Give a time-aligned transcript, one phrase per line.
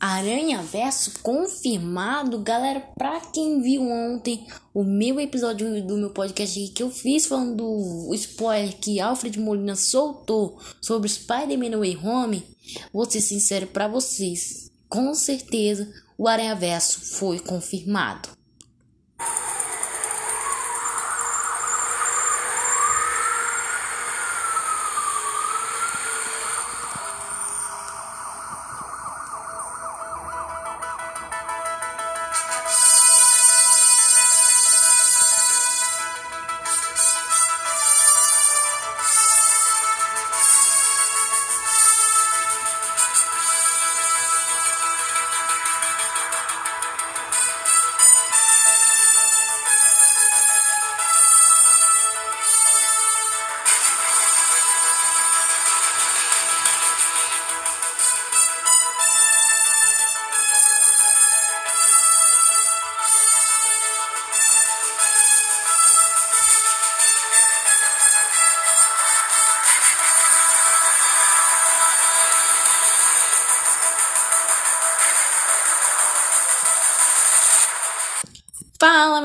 [0.00, 2.80] Aranha Verso confirmado, galera.
[2.96, 8.14] Pra quem viu ontem o meu episódio do meu podcast que eu fiz falando do
[8.14, 12.44] spoiler que Alfred Molina soltou sobre Spider-Man Way Home,
[12.92, 18.37] vou ser sincero para vocês, com certeza o Aranha Verso foi confirmado.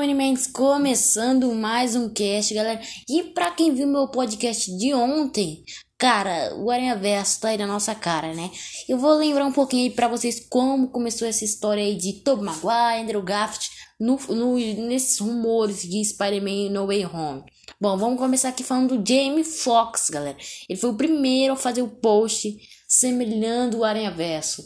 [0.04, 0.46] Fala, Minimentes!
[0.46, 2.78] Começando mais um cast, galera.
[3.08, 5.64] E pra quem viu meu podcast de ontem,
[5.96, 8.50] cara, o Aranha Verso tá aí na nossa cara, né?
[8.86, 12.44] Eu vou lembrar um pouquinho aí pra vocês como começou essa história aí de Tobey
[12.44, 13.66] Maguire, Andrew Garfield,
[13.98, 17.44] no, no, nesses rumores de Spider-Man No Way Home.
[17.80, 20.36] Bom, vamos começar aqui falando do Jamie Foxx, galera.
[20.68, 24.62] Ele foi o primeiro a fazer o post semelhando o Aranha Verso.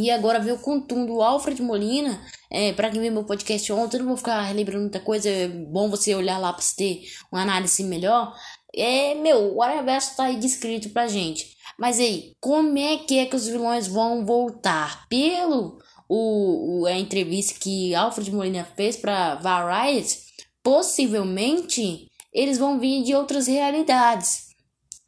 [0.00, 2.20] E agora veio com tudo o Alfred Molina.
[2.50, 5.28] É, para quem viu meu podcast ontem, não vou ficar relembrando muita coisa.
[5.28, 8.34] É bom você olhar lá para ter uma análise melhor.
[8.74, 11.56] É, meu, o Aranhaverso tá aí descrito pra gente.
[11.78, 15.06] Mas aí, como é que é que os vilões vão voltar?
[15.08, 15.78] Pelo
[16.08, 20.18] o, o a entrevista que Alfred Molina fez pra Variety,
[20.62, 24.48] possivelmente eles vão vir de outras realidades.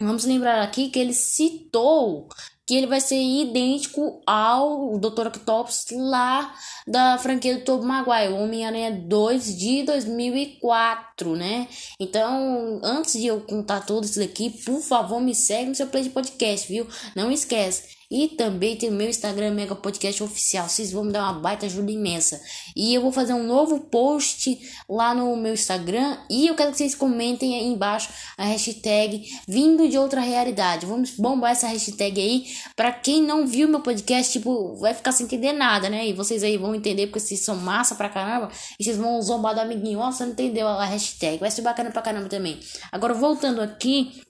[0.00, 2.28] Vamos lembrar aqui que ele citou
[2.66, 5.28] que ele vai ser idêntico ao Dr.
[5.28, 6.52] Octopus lá
[6.86, 11.68] da franquia do Tobey Maguire, Homem-Aranha 2 de 2004, né?
[12.00, 16.02] Então, antes de eu contar tudo isso daqui, por favor, me segue no seu play
[16.02, 16.86] de podcast, viu?
[17.14, 17.96] Não esquece.
[18.10, 20.68] E também tem o meu Instagram Mega Podcast Oficial.
[20.68, 22.40] Vocês vão me dar uma baita ajuda imensa.
[22.76, 24.58] E eu vou fazer um novo post
[24.88, 26.18] lá no meu Instagram.
[26.30, 28.08] E eu quero que vocês comentem aí embaixo
[28.38, 30.86] a hashtag Vindo de Outra Realidade.
[30.86, 32.46] Vamos bombar essa hashtag aí.
[32.76, 36.06] Pra quem não viu meu podcast, tipo, vai ficar sem entender nada, né?
[36.06, 38.50] E vocês aí vão entender porque vocês são massa pra caramba.
[38.78, 39.98] E vocês vão zombar do amiguinho.
[39.98, 41.38] Nossa, não entendeu a hashtag.
[41.38, 42.60] Vai ser bacana pra caramba também.
[42.92, 44.25] Agora, voltando aqui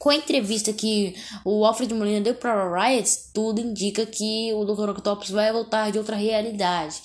[0.00, 4.88] com a entrevista que o Alfred Molina deu para Riot, tudo indica que o Dr.
[4.88, 7.02] Octopus vai voltar de outra realidade.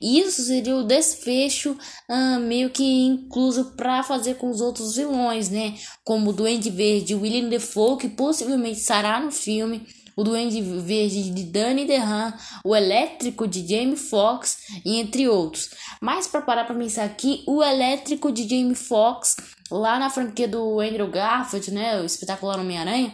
[0.00, 1.76] Isso seria o desfecho
[2.08, 5.74] uh, meio que incluso para fazer com os outros vilões, né?
[6.02, 9.86] Como o Duende Verde William Defoe, que possivelmente estará no filme
[10.16, 12.34] o Duende Verde de Danny DeHaan,
[12.64, 15.70] o Elétrico de Jamie Foxx e entre outros.
[16.00, 19.36] Mas para parar para pensar aqui, o Elétrico de Jamie Foxx,
[19.70, 23.12] lá na franquia do Andrew Garfield, né, o espetacular Homem-Aranha,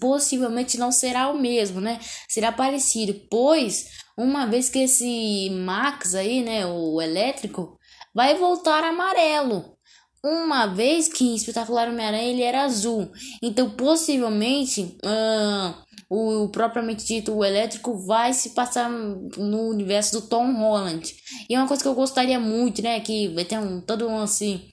[0.00, 2.00] possivelmente não será o mesmo, né?
[2.28, 3.86] Será parecido, pois
[4.18, 7.78] uma vez que esse Max aí, né, o elétrico,
[8.14, 9.76] vai voltar amarelo.
[10.24, 13.12] Uma vez que em Espetacular Homem-Aranha ele era azul.
[13.40, 15.74] Então, possivelmente, uh,
[16.08, 21.14] o propriamente dito o elétrico vai se passar no universo do Tom Holland.
[21.48, 24.18] E é uma coisa que eu gostaria muito, né, que vai ter um todo um
[24.18, 24.68] assim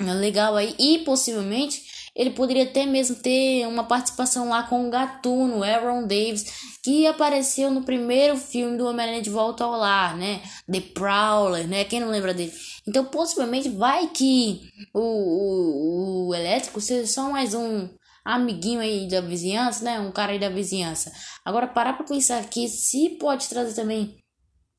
[0.00, 1.82] legal aí e possivelmente
[2.14, 7.70] ele poderia até mesmo ter uma participação lá com o Gatuno, Aaron Davis, que apareceu
[7.70, 10.42] no primeiro filme do Homem-Aranha de Volta ao Lar, né?
[10.70, 11.84] The Prowler, né?
[11.84, 12.52] Quem não lembra dele?
[12.86, 14.60] Então, possivelmente, vai que
[14.92, 17.88] o, o, o Elétrico seja só mais um
[18.24, 19.98] amiguinho aí da vizinhança, né?
[19.98, 21.10] Um cara aí da vizinhança.
[21.44, 24.22] Agora, parar pra pensar que se pode trazer também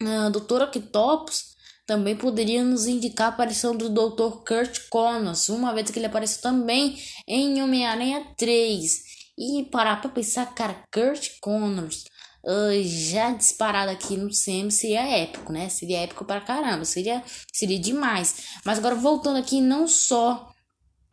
[0.03, 0.63] uh, Dr.
[0.63, 1.52] Octopus,
[1.85, 4.43] também poderia nos indicar a aparição do Dr.
[4.45, 6.97] Kurt Connors, uma vez que ele apareceu também
[7.27, 9.13] em Homem-Aranha 3.
[9.37, 12.05] E parar pra pensar, cara, Kurt Connors,
[12.45, 15.69] uh, já disparado aqui no CM seria épico, né?
[15.69, 18.59] Seria épico pra caramba, seria, seria demais.
[18.63, 20.52] Mas agora voltando aqui, não só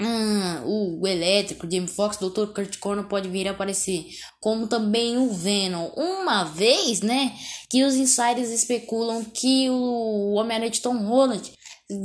[0.01, 2.47] Hum, o, elétrico, Jamie Foxx, Dr.
[2.55, 4.07] Kurt Connor pode vir a aparecer,
[4.41, 5.91] como também o Venom.
[5.95, 7.37] Uma vez, né,
[7.69, 11.53] que os insiders especulam que o Homem-Aranha de Tom Holland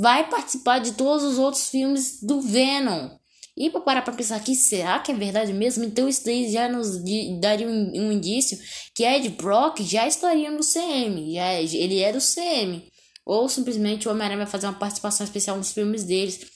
[0.02, 3.12] vai participar de todos os outros filmes do Venom.
[3.58, 5.86] E para parar para pensar aqui, será que é verdade mesmo?
[5.86, 7.02] Então isso daí já nos
[7.40, 8.60] daria um, um indício
[8.94, 12.84] que Ed Brock já estaria no CM, já, é, ele é do CM.
[13.26, 16.55] Ou simplesmente o Homem-Aranha vai fazer uma participação especial nos filmes deles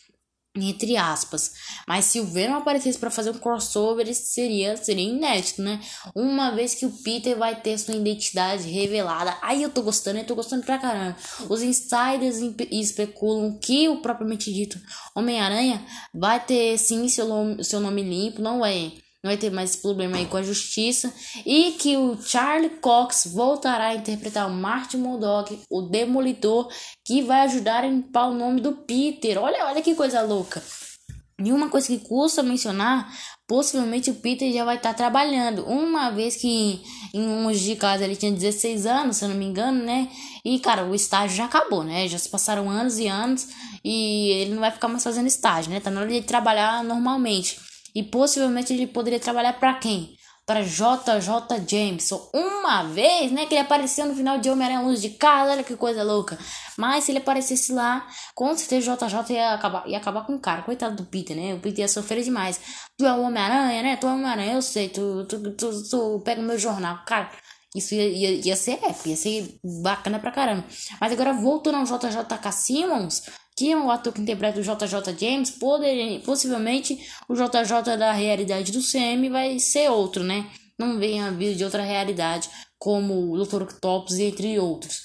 [0.61, 1.53] entre aspas.
[1.87, 5.79] Mas se o Venom aparecesse para fazer um crossover, seria, seria inédito, né?
[6.15, 9.37] Uma vez que o Peter vai ter sua identidade revelada.
[9.41, 11.15] Aí eu tô gostando, eu tô gostando pra caramba.
[11.47, 12.37] Os insiders
[12.71, 14.79] especulam que o propriamente dito
[15.15, 17.29] Homem-Aranha vai ter sim seu
[17.63, 18.91] seu nome limpo, não é
[19.23, 21.13] não vai ter mais esse problema aí com a justiça.
[21.45, 26.69] E que o Charlie Cox voltará a interpretar o Martin Murdock, o Demolidor,
[27.05, 29.37] que vai ajudar a limpar o nome do Peter.
[29.37, 30.63] Olha, olha que coisa louca.
[31.41, 33.09] E uma coisa que custa mencionar,
[33.47, 35.65] possivelmente o Peter já vai estar tá trabalhando.
[35.65, 36.81] Uma vez que
[37.13, 40.09] em um de casa ele tinha 16 anos, se eu não me engano, né?
[40.43, 42.07] E cara, o estágio já acabou, né?
[42.07, 43.47] Já se passaram anos e anos
[43.83, 45.79] e ele não vai ficar mais fazendo estágio, né?
[45.79, 47.68] Tá na hora de trabalhar normalmente.
[47.93, 50.15] E possivelmente ele poderia trabalhar para quem?
[50.45, 52.29] Para JJ Jameson.
[52.33, 53.45] Uma vez, né?
[53.45, 55.51] Que ele apareceu no final de Homem-Aranha Luz de Casa.
[55.51, 56.37] Olha que coisa louca.
[56.77, 60.63] Mas se ele aparecesse lá, com certeza JJ ia acabar, ia acabar com o cara.
[60.63, 61.53] Coitado do Peter, né?
[61.53, 62.59] O Peter ia sofrer demais.
[62.97, 63.95] Tu é o Homem-Aranha, né?
[63.95, 64.89] Tu é o Homem-Aranha, eu sei.
[64.89, 67.03] Tu, tu, tu, tu, tu pega o meu jornal.
[67.05, 67.29] Cara,
[67.75, 70.65] isso ia, ia, ia ser épico, ia ser bacana pra caramba.
[70.99, 73.23] Mas agora voltando ao JJK Simmons,
[73.59, 76.97] que um ator que interpreta o JJ James, poder, possivelmente
[77.27, 80.49] o JJ da realidade do CM vai ser outro, né?
[80.79, 83.63] Não venha vir de outra realidade, como o Dr.
[83.63, 85.01] Octopus, entre outros.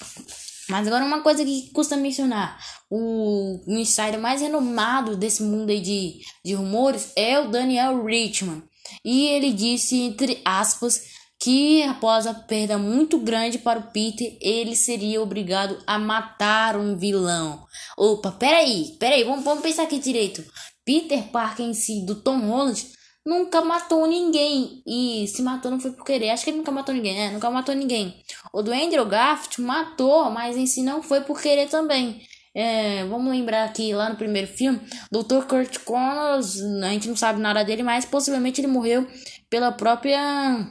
[0.69, 2.57] Mas agora uma coisa que custa mencionar,
[2.89, 8.63] o insider mais renomado desse mundo aí de, de rumores é o Daniel Richman.
[9.03, 11.01] E ele disse, entre aspas,
[11.45, 16.97] que após a perda muito grande para o Peter, ele seria obrigado a matar um
[16.97, 17.63] vilão.
[17.95, 20.43] Opa, peraí, peraí, vamos, vamos pensar aqui direito.
[20.83, 22.87] Peter Parker em si, do Tom Holland,
[23.23, 24.81] nunca matou ninguém.
[24.87, 26.31] E se matou não foi por querer.
[26.31, 27.29] Acho que ele nunca matou ninguém, né?
[27.29, 28.23] Nunca matou ninguém.
[28.51, 32.23] O do Andrew Garfield matou, mas em si não foi por querer também.
[32.55, 34.79] É, vamos lembrar aqui lá no primeiro filme,
[35.11, 35.45] Dr.
[35.47, 39.05] Kurt Connors, a gente não sabe nada dele, mas possivelmente ele morreu
[39.47, 40.65] pela própria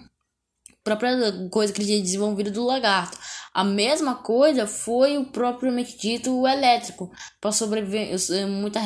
[0.85, 3.19] própria coisa que ele tinha desenvolvido do lagarto.
[3.55, 7.11] A mesma coisa foi o propriamente dito o elétrico.
[7.41, 8.17] Para sobreviver,
[8.49, 8.81] muita,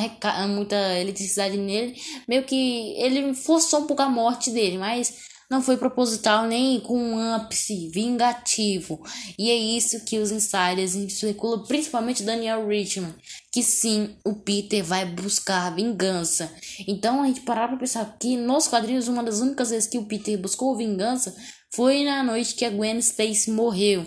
[0.47, 5.77] muita eletricidade nele, meio que ele forçou um pouco a morte dele, mas não foi
[5.77, 9.01] proposital nem com um ápice vingativo.
[9.37, 13.15] E é isso que os insiders especulam, principalmente Daniel Richman,
[13.51, 16.53] que sim, o Peter vai buscar vingança.
[16.87, 20.05] Então a gente parar para pensar que nos quadrinhos uma das únicas vezes que o
[20.05, 21.35] Peter buscou vingança
[21.79, 24.05] foi na noite que a Gwen Stacy morreu.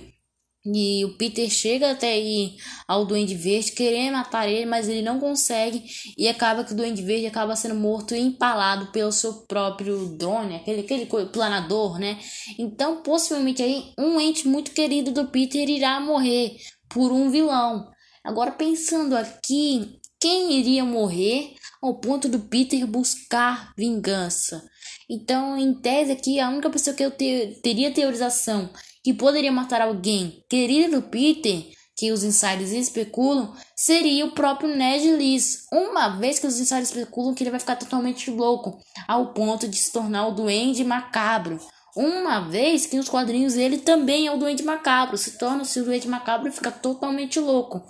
[0.62, 2.54] E o Peter chega até aí
[2.86, 5.82] ao Duende Verde querendo matar ele, mas ele não consegue
[6.18, 10.56] e acaba que o Duende Verde acaba sendo morto e empalado pelo seu próprio drone,
[10.56, 12.18] aquele, aquele planador, né?
[12.58, 16.54] Então, possivelmente aí um ente muito querido do Peter irá morrer
[16.90, 17.90] por um vilão.
[18.22, 24.64] Agora pensando aqui, quem iria morrer ao ponto do Peter buscar vingança?
[25.10, 28.70] Então, em tese aqui, a única pessoa que eu te teria teorização
[29.02, 31.64] que poderia matar alguém querido do Peter,
[31.96, 37.34] que os insiders especulam, seria o próprio Ned Lees, uma vez que os insiders especulam
[37.34, 38.78] que ele vai ficar totalmente louco,
[39.08, 41.58] ao ponto de se tornar o Duende Macabro.
[41.96, 46.06] Uma vez que nos quadrinhos ele também é o Duende Macabro, se torna-se o Duende
[46.06, 47.82] Macabro e fica totalmente louco.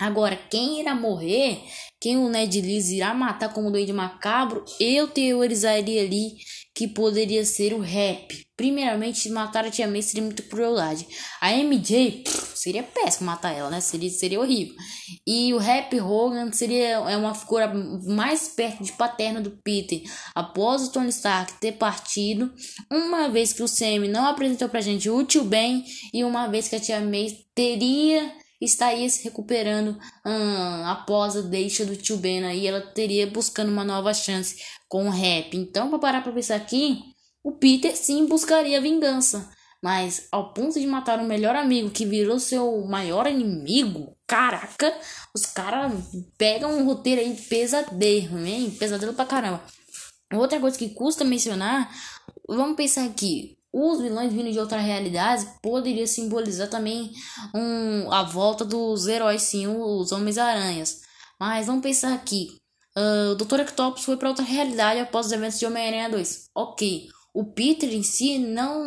[0.00, 1.60] Agora, quem irá morrer,
[2.00, 6.36] quem o Ned Leeds irá matar como doente macabro, eu teorizaria ali
[6.72, 8.46] que poderia ser o Rap.
[8.56, 11.08] Primeiramente, matar a Tia May seria muito crueldade.
[11.40, 13.80] A MJ, pff, seria péssimo matar ela, né?
[13.80, 14.76] Seria, seria horrível.
[15.26, 17.72] E o Rap Hogan seria é uma figura
[18.06, 20.00] mais perto de paterna do Peter.
[20.32, 22.52] Após o Tony Stark ter partido,
[22.88, 26.68] uma vez que o Sam não apresentou pra gente o Tio Ben e uma vez
[26.68, 32.44] que a Tia May teria estaria se recuperando hum, após a deixa do tio Ben
[32.44, 34.56] aí, ela teria buscando uma nova chance
[34.88, 35.56] com o rap.
[35.56, 37.00] Então, para parar para pensar aqui,
[37.42, 39.48] o Peter sim buscaria vingança,
[39.82, 44.92] mas ao ponto de matar o melhor amigo que virou seu maior inimigo, caraca,
[45.34, 45.92] os caras
[46.36, 48.70] pegam um roteiro aí pesadelo, hein?
[48.72, 49.62] Pesadelo pra caramba.
[50.32, 51.90] Outra coisa que custa mencionar,
[52.46, 57.12] vamos pensar aqui, os vilões vindo de outra realidade poderia simbolizar também
[57.54, 61.00] um, a volta dos heróis, sim, os Homens-Aranhas.
[61.38, 62.58] Mas vamos pensar aqui.
[62.96, 63.60] Uh, o Dr.
[63.60, 66.50] Octopus foi para outra realidade após os eventos de Homem-Aranha 2.
[66.54, 67.08] Ok.
[67.32, 68.82] O Peter em si não.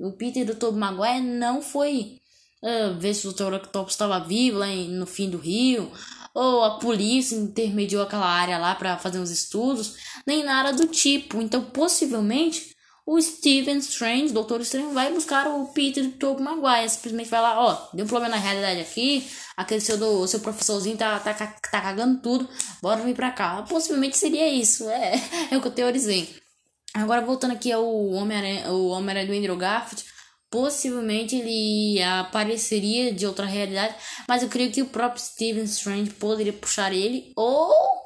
[0.00, 2.18] O Peter do Tobey Maguire não foi
[2.62, 3.54] uh, ver se o Dr.
[3.54, 5.90] Octopus estava vivo lá em, no fim do rio.
[6.34, 11.42] ou a polícia intermediou aquela área lá para fazer uns estudos, nem nada do tipo.
[11.42, 12.71] Então, possivelmente,
[13.04, 16.88] o Steven Strange, Doutor Strange, vai buscar o Peter do Tobey Maguire.
[16.88, 20.96] Simplesmente vai lá, ó, deu um problema na realidade aqui, aquele seu, do, seu professorzinho
[20.96, 21.46] tá, tá, tá
[21.80, 22.48] cagando tudo,
[22.80, 23.62] bora vir pra cá.
[23.62, 25.14] Possivelmente seria isso, é,
[25.50, 26.28] é o que eu teorizei.
[26.94, 30.04] Agora, voltando aqui ao Homem-Aranha Homem do Andrew Garfield,
[30.50, 33.94] possivelmente ele apareceria de outra realidade,
[34.28, 38.01] mas eu creio que o próprio Steven Strange poderia puxar ele, ou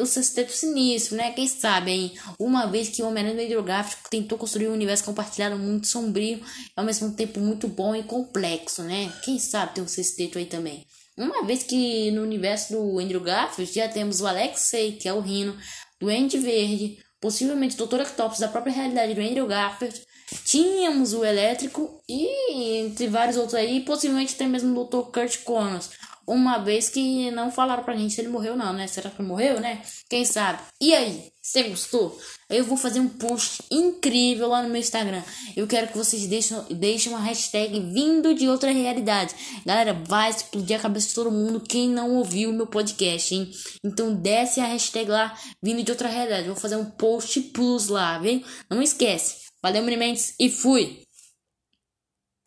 [0.00, 1.32] o sexteto sinistro, né?
[1.32, 2.12] Quem sabe, hein?
[2.38, 6.40] Uma vez que o Homem-Aranha Garfield tentou construir um universo compartilhado muito sombrio,
[6.74, 9.12] ao mesmo tempo muito bom e complexo, né?
[9.22, 10.86] Quem sabe tem um sexteto aí também.
[11.16, 15.20] Uma vez que no universo do Andrew Garfield já temos o Alexei, que é o
[15.20, 15.56] Rino,
[16.00, 18.00] do Andy Verde, possivelmente Dr.
[18.00, 20.00] Octopus da própria realidade do Andrew Garfield,
[20.44, 25.10] tínhamos o Elétrico e entre vários outros aí, possivelmente até mesmo o Dr.
[25.10, 25.90] Kurt Connors.
[26.26, 28.86] Uma vez que não falaram pra gente se ele morreu não, né?
[28.86, 29.82] Será que morreu, né?
[30.08, 30.62] Quem sabe?
[30.80, 32.18] E aí, você gostou?
[32.48, 35.22] Eu vou fazer um post incrível lá no meu Instagram.
[35.56, 39.34] Eu quero que vocês deixem, deixem uma hashtag vindo de outra realidade.
[39.66, 43.50] Galera, vai explodir a cabeça de todo mundo quem não ouviu o meu podcast, hein?
[43.82, 46.46] Então desce a hashtag lá, vindo de outra realidade.
[46.46, 48.44] Vou fazer um post plus lá, viu?
[48.70, 49.42] Não esquece.
[49.62, 51.02] Valeu, Mini e fui!